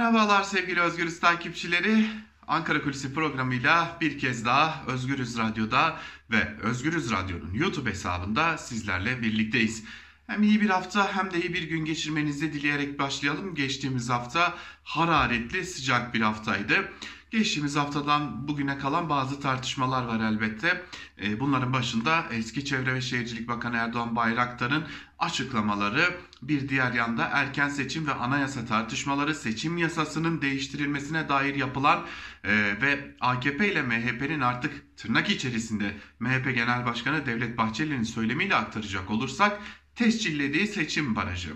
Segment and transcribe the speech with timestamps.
[0.00, 2.06] Merhabalar sevgili Özgürüz takipçileri.
[2.46, 5.96] Ankara Kulisi programıyla bir kez daha Özgürüz Radyo'da
[6.30, 9.84] ve Özgürüz Radyo'nun YouTube hesabında sizlerle birlikteyiz.
[10.26, 13.54] Hem iyi bir hafta hem de iyi bir gün geçirmenizi dileyerek başlayalım.
[13.54, 16.92] Geçtiğimiz hafta hararetli sıcak bir haftaydı.
[17.30, 20.82] Geçtiğimiz haftadan bugüne kalan bazı tartışmalar var elbette.
[21.22, 24.84] Ee, bunların başında eski Çevre ve Şehircilik Bakanı Erdoğan Bayraktar'ın
[25.18, 32.06] açıklamaları, bir diğer yanda erken seçim ve anayasa tartışmaları, seçim yasasının değiştirilmesine dair yapılan
[32.44, 39.10] e, ve AKP ile MHP'nin artık tırnak içerisinde MHP Genel Başkanı Devlet Bahçeli'nin söylemiyle aktaracak
[39.10, 39.60] olursak
[39.94, 41.50] tescillediği seçim barajı.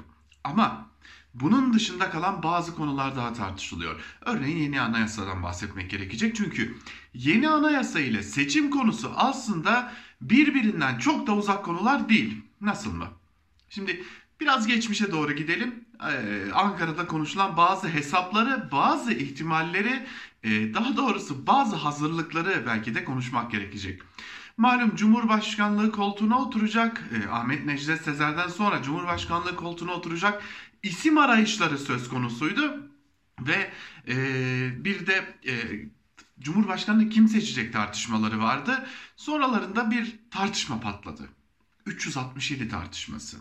[0.44, 0.93] Ama
[1.34, 4.00] bunun dışında kalan bazı konular daha tartışılıyor.
[4.20, 6.36] Örneğin yeni anayasadan bahsetmek gerekecek.
[6.36, 6.78] Çünkü
[7.14, 12.42] yeni anayasa ile seçim konusu aslında birbirinden çok da uzak konular değil.
[12.60, 13.06] Nasıl mı?
[13.70, 14.04] Şimdi
[14.40, 15.84] biraz geçmişe doğru gidelim.
[16.10, 20.06] Ee, Ankara'da konuşulan bazı hesapları, bazı ihtimalleri,
[20.42, 24.02] e, daha doğrusu bazı hazırlıkları belki de konuşmak gerekecek.
[24.56, 30.42] Malum Cumhurbaşkanlığı koltuğuna oturacak e, Ahmet Necdet Sezer'den sonra Cumhurbaşkanlığı koltuğuna oturacak
[30.84, 32.90] isim arayışları söz konusuydu.
[33.40, 33.70] Ve
[34.08, 34.14] e,
[34.84, 35.54] bir de e,
[36.40, 38.86] Cumhurbaşkanlığı kim seçecek tartışmaları vardı.
[39.16, 41.28] Sonralarında bir tartışma patladı.
[41.86, 43.36] 367 tartışması.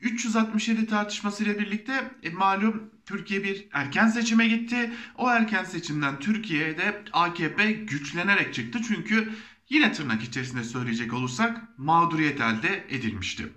[0.00, 4.92] 367 tartışması ile birlikte e, malum Türkiye bir erken seçime gitti.
[5.16, 8.80] O erken seçimden Türkiye'de AKP güçlenerek çıktı.
[8.88, 9.32] Çünkü
[9.68, 13.52] yine tırnak içerisinde söyleyecek olursak mağduriyet elde edilmişti.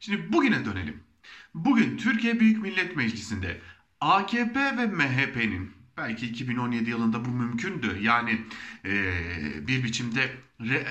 [0.00, 1.09] Şimdi bugüne dönelim.
[1.54, 3.60] Bugün Türkiye Büyük Millet Meclisi'nde
[4.00, 7.98] AKP ve MHP'nin belki 2017 yılında bu mümkündü.
[8.00, 8.40] Yani
[8.84, 9.12] e,
[9.66, 10.86] bir biçimde re,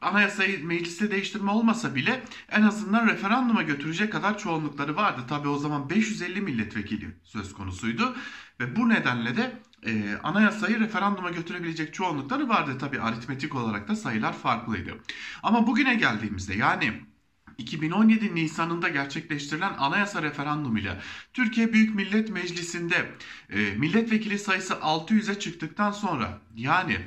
[0.00, 5.20] anayasayı mecliste değiştirme olmasa bile en azından referanduma götürecek kadar çoğunlukları vardı.
[5.28, 8.16] Tabi o zaman 550 milletvekili söz konusuydu
[8.60, 9.52] ve bu nedenle de
[9.86, 12.78] e, anayasayı referanduma götürebilecek çoğunlukları vardı.
[12.78, 14.98] Tabi aritmetik olarak da sayılar farklıydı.
[15.42, 16.92] Ama bugüne geldiğimizde yani
[17.58, 21.00] 2017 Nisan'ında gerçekleştirilen anayasa referandumuyla
[21.32, 23.10] Türkiye Büyük Millet Meclisi'nde
[23.50, 26.98] e, milletvekili sayısı 600'e çıktıktan sonra yani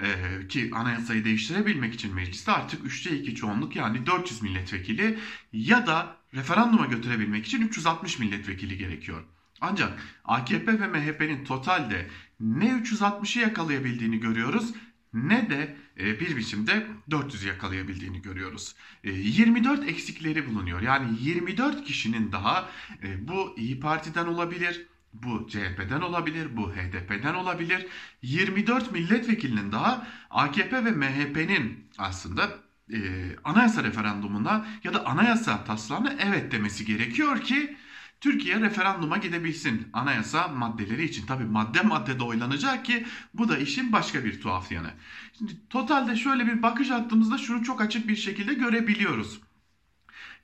[0.00, 5.18] e, ki anayasayı değiştirebilmek için mecliste artık 3'te 2 çoğunluk yani 400 milletvekili
[5.52, 9.24] ya da referanduma götürebilmek için 360 milletvekili gerekiyor.
[9.60, 12.06] Ancak AKP ve MHP'nin totalde
[12.40, 14.74] ne 360'ı yakalayabildiğini görüyoruz
[15.14, 18.74] ne de e, bir biçimde 400 yakalayabildiğini görüyoruz.
[19.04, 20.80] 24 e, eksikleri bulunuyor.
[20.82, 22.70] Yani 24 kişinin daha
[23.02, 27.86] e, bu İyi Parti'den olabilir, bu CHP'den olabilir, bu HDP'den olabilir.
[28.22, 32.50] 24 milletvekilinin daha AKP ve MHP'nin aslında
[32.92, 32.98] e,
[33.44, 37.76] anayasa referandumuna ya da anayasa taslağına evet demesi gerekiyor ki
[38.20, 41.26] Türkiye referanduma gidebilsin anayasa maddeleri için.
[41.26, 44.90] Tabi madde madde de oylanacak ki bu da işin başka bir tuhaf yanı.
[45.38, 49.40] Şimdi totalde şöyle bir bakış attığımızda şunu çok açık bir şekilde görebiliyoruz.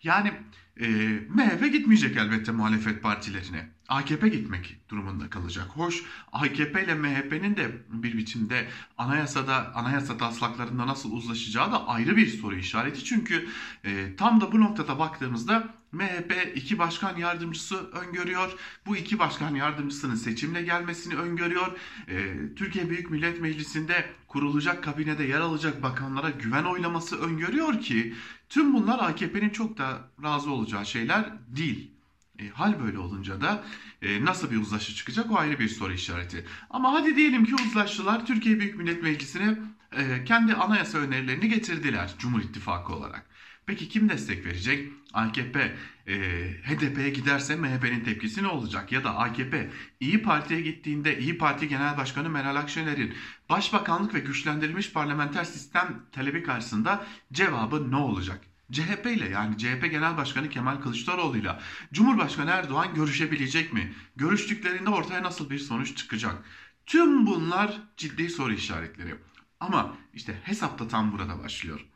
[0.03, 0.33] Yani
[0.81, 0.87] e,
[1.29, 3.75] MHP gitmeyecek elbette muhalefet partilerine.
[3.89, 5.67] AKP gitmek durumunda kalacak.
[5.69, 6.03] Hoş
[6.33, 8.69] AKP ile MHP'nin de bir biçimde
[8.99, 13.05] anayasada anayasa taslaklarında nasıl uzlaşacağı da ayrı bir soru işareti.
[13.05, 13.49] Çünkü
[13.85, 18.53] e, tam da bu noktada baktığımızda MHP iki başkan yardımcısı öngörüyor.
[18.87, 21.79] Bu iki başkan yardımcısının seçimle gelmesini öngörüyor.
[22.09, 28.15] E, Türkiye Büyük Millet Meclisi'nde kurulacak kabinede yer alacak bakanlara güven oylaması öngörüyor ki
[28.49, 31.91] tüm bunlar AKP'nin çok da razı olacağı şeyler değil.
[32.39, 33.65] E, hal böyle olunca da
[34.03, 36.45] e, nasıl bir uzlaşı çıkacak o ayrı bir soru işareti.
[36.71, 39.59] Ama hadi diyelim ki uzlaştılar Türkiye Büyük Millet Meclisi'ne
[39.93, 43.27] e, kendi anayasa önerilerini getirdiler Cumhur İttifakı olarak.
[43.67, 44.93] Peki kim destek verecek?
[45.13, 45.77] AKP
[46.07, 46.15] e,
[46.63, 48.93] HDP'ye giderse MHP'nin tepkisi ne olacak?
[48.93, 49.71] Ya da AKP
[50.01, 53.15] İyi Parti'ye gittiğinde İyi Parti Genel Başkanı Meral Akşener'in
[53.49, 58.54] başbakanlık ve güçlendirilmiş parlamenter sistem talebi karşısında cevabı ne olacak?
[58.73, 61.59] CHP ile yani CHP Genel Başkanı Kemal Kılıçdaroğlu ile
[61.93, 63.95] Cumhurbaşkanı Erdoğan görüşebilecek mi?
[64.17, 66.45] Görüştüklerinde ortaya nasıl bir sonuç çıkacak?
[66.87, 69.15] Tüm bunlar ciddi soru işaretleri.
[69.61, 71.87] Ama işte hesap da tam burada başlıyor.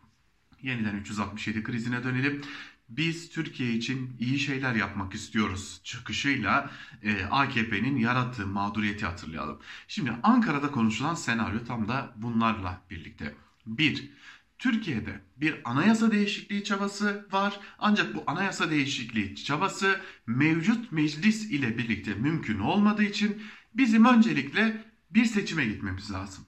[0.62, 2.42] Yeniden 367 krizine dönelim.
[2.88, 6.70] Biz Türkiye için iyi şeyler yapmak istiyoruz çıkışıyla
[7.02, 9.58] e, AKP'nin yarattığı mağduriyeti hatırlayalım.
[9.88, 13.34] Şimdi Ankara'da konuşulan senaryo tam da bunlarla birlikte.
[13.66, 14.10] 1.
[14.58, 17.60] Türkiye'de bir anayasa değişikliği çabası var.
[17.78, 23.42] Ancak bu anayasa değişikliği çabası mevcut meclis ile birlikte mümkün olmadığı için
[23.74, 26.47] bizim öncelikle bir seçime gitmemiz lazım.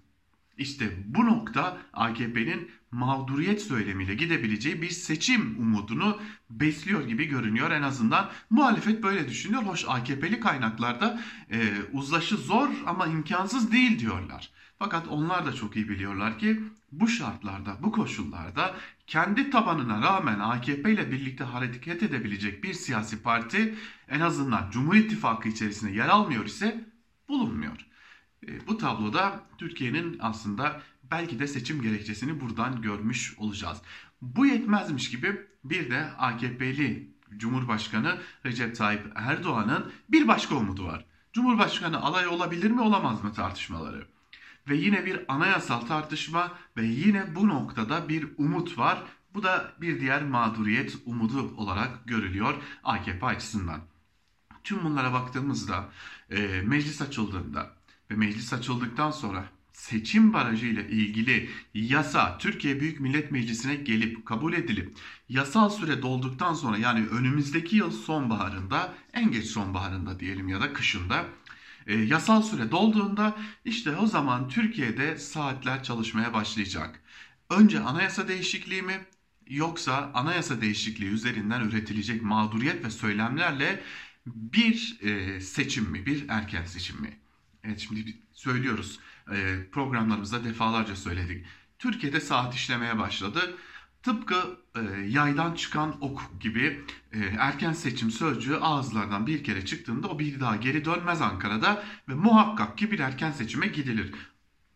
[0.61, 6.21] İşte bu nokta AKP'nin mağduriyet söylemiyle gidebileceği bir seçim umudunu
[6.51, 7.71] besliyor gibi görünüyor.
[7.71, 9.63] En azından muhalefet böyle düşünüyor.
[9.63, 11.21] Hoş AKP'li kaynaklarda
[11.51, 14.51] e, uzlaşı zor ama imkansız değil diyorlar.
[14.79, 16.61] Fakat onlar da çok iyi biliyorlar ki
[16.93, 18.77] bu şartlarda, bu koşullarda
[19.07, 23.75] kendi tabanına rağmen AKP ile birlikte hareket edebilecek bir siyasi parti
[24.09, 26.85] en azından Cumhur İttifakı içerisinde yer almıyor ise
[27.29, 27.90] bulunmuyor.
[28.49, 33.79] E, bu tabloda Türkiye'nin aslında belki de seçim gerekçesini buradan görmüş olacağız.
[34.23, 41.05] Bu yetmezmiş gibi bir de AKP'li Cumhurbaşkanı Recep Tayyip Erdoğan'ın bir başka umudu var.
[41.33, 44.07] Cumhurbaşkanı alay olabilir mi olamaz mı tartışmaları.
[44.69, 49.03] Ve yine bir anayasal tartışma ve yine bu noktada bir umut var.
[49.35, 52.55] Bu da bir diğer mağduriyet umudu olarak görülüyor
[52.85, 53.81] AKP açısından.
[54.65, 55.89] Tüm bunlara baktığımızda
[56.31, 57.80] e, meclis açıldığında
[58.11, 64.53] ve meclis açıldıktan sonra seçim barajı ile ilgili yasa Türkiye Büyük Millet Meclisi'ne gelip kabul
[64.53, 64.97] edilip
[65.29, 71.27] yasal süre dolduktan sonra yani önümüzdeki yıl sonbaharında en geç sonbaharında diyelim ya da kışında
[71.87, 77.03] e, yasal süre dolduğunda işte o zaman Türkiye'de saatler çalışmaya başlayacak.
[77.51, 79.07] Önce anayasa değişikliği mi
[79.47, 83.83] yoksa anayasa değişikliği üzerinden üretilecek mağduriyet ve söylemlerle
[84.27, 87.20] bir e, seçim mi, bir erken seçim mi?
[87.65, 89.01] Evet şimdi söylüyoruz.
[89.33, 91.47] E, programlarımızda defalarca söyledik.
[91.79, 93.57] Türkiye'de saat işlemeye başladı.
[94.03, 100.19] Tıpkı e, yaydan çıkan ok gibi e, erken seçim sözcüğü ağızlardan bir kere çıktığında o
[100.19, 104.15] bir daha geri dönmez Ankara'da ve muhakkak ki bir erken seçime gidilir.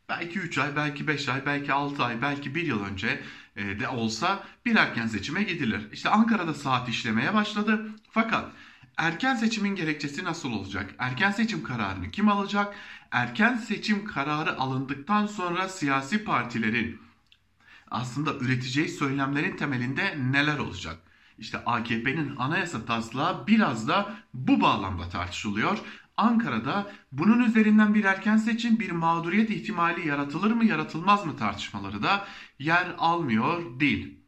[0.08, 3.22] Belki 3 ay, belki 5 ay, belki 6 ay, belki 1 yıl önce
[3.56, 5.92] e, de olsa bir erken seçime gidilir.
[5.92, 7.90] İşte Ankara'da saat işlemeye başladı.
[8.10, 8.52] Fakat
[8.96, 10.94] erken seçimin gerekçesi nasıl olacak?
[10.98, 12.74] Erken seçim kararını kim alacak?
[13.10, 17.00] Erken seçim kararı alındıktan sonra siyasi partilerin
[17.90, 20.98] aslında üreteceği söylemlerin temelinde neler olacak?
[21.38, 25.78] İşte AKP'nin anayasa taslağı biraz da bu bağlamda tartışılıyor.
[26.16, 32.26] Ankara'da bunun üzerinden bir erken seçim, bir mağduriyet ihtimali yaratılır mı, yaratılmaz mı tartışmaları da
[32.58, 34.23] yer almıyor değil.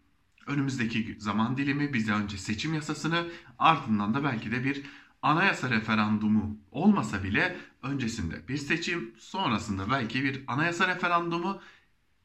[0.47, 3.27] Önümüzdeki zaman dilimi bize önce seçim yasasını
[3.59, 4.83] ardından da belki de bir
[5.23, 11.61] anayasa referandumu olmasa bile öncesinde bir seçim, sonrasında belki bir anayasa referandumu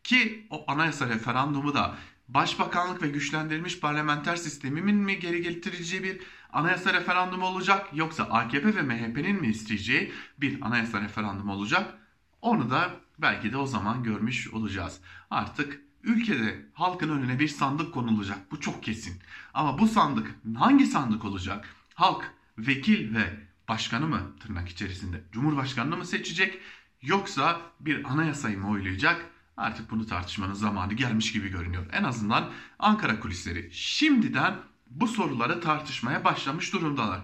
[0.03, 1.97] ki o anayasa referandumu da
[2.27, 6.21] başbakanlık ve güçlendirilmiş parlamenter sistemin mi geri getireceği bir
[6.53, 11.93] anayasa referandumu olacak yoksa AKP ve MHP'nin mi isteyeceği bir anayasa referandumu olacak?
[12.41, 14.99] Onu da belki de o zaman görmüş olacağız.
[15.29, 18.51] Artık ülkede halkın önüne bir sandık konulacak.
[18.51, 19.21] Bu çok kesin.
[19.53, 21.75] Ama bu sandık hangi sandık olacak?
[21.95, 23.39] Halk vekil ve
[23.69, 26.59] başkanı mı tırnak içerisinde cumhurbaşkanını mı seçecek
[27.01, 29.25] yoksa bir anayasayı mı oylayacak?
[29.57, 31.85] Artık bunu tartışmanın zamanı gelmiş gibi görünüyor.
[31.91, 32.49] En azından
[32.79, 34.55] Ankara kulisleri şimdiden
[34.87, 37.21] bu soruları tartışmaya başlamış durumdalar.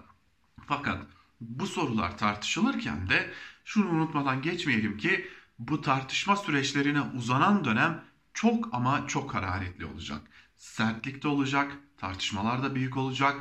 [0.66, 1.02] Fakat
[1.42, 3.34] bu sorular tartışılırken de
[3.66, 5.28] şunu unutmadan geçmeyelim ki
[5.60, 8.04] bu tartışma süreçlerine uzanan dönem
[8.38, 10.22] çok ama çok hararetli olacak.
[10.58, 13.36] Sertlikte olacak, tartışmalar da büyük olacak.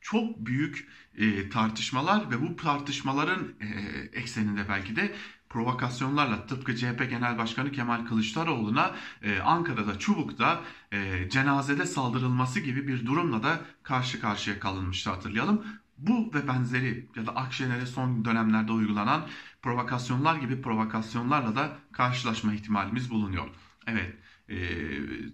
[0.00, 0.88] Çok büyük
[1.18, 3.66] e, tartışmalar ve bu tartışmaların e,
[4.12, 5.14] ekseninde belki de
[5.48, 10.60] provokasyonlarla tıpkı CHP Genel Başkanı Kemal Kılıçdaroğlu'na e, Ankara'da Çubuk'ta
[10.92, 15.64] e, cenazede saldırılması gibi bir durumla da karşı karşıya kalınmıştı hatırlayalım.
[15.98, 19.28] Bu ve benzeri ya da Akşener'e son dönemlerde uygulanan
[19.62, 23.48] provokasyonlar gibi provokasyonlarla da karşılaşma ihtimalimiz bulunuyor.
[23.86, 24.14] Evet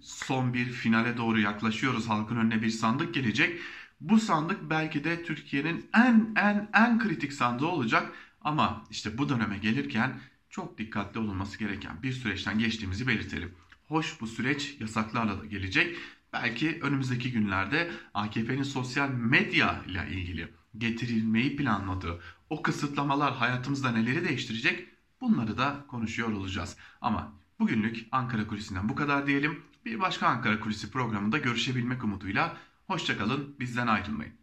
[0.01, 2.09] son bir finale doğru yaklaşıyoruz.
[2.09, 3.59] Halkın önüne bir sandık gelecek.
[4.01, 8.11] Bu sandık belki de Türkiye'nin en en en kritik sandığı olacak.
[8.41, 13.51] Ama işte bu döneme gelirken çok dikkatli olunması gereken bir süreçten geçtiğimizi belirtelim.
[13.87, 15.97] Hoş bu süreç yasaklarla da gelecek.
[16.33, 24.87] Belki önümüzdeki günlerde AKP'nin sosyal medya ile ilgili getirilmeyi planladığı o kısıtlamalar hayatımızda neleri değiştirecek
[25.21, 26.77] bunları da konuşuyor olacağız.
[27.01, 29.63] Ama bugünlük Ankara Kulisi'nden bu kadar diyelim.
[29.85, 34.33] Bir başka Ankara Kulisi programında görüşebilmek umuduyla hoşçakalın bizden ayrılmayın.